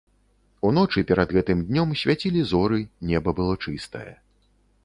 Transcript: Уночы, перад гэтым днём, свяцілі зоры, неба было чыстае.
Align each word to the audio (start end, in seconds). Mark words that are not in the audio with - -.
Уночы, 0.69 1.03
перад 1.11 1.35
гэтым 1.37 1.61
днём, 1.69 1.93
свяцілі 2.05 2.41
зоры, 2.53 2.81
неба 3.11 3.29
было 3.41 3.53
чыстае. 3.65 4.13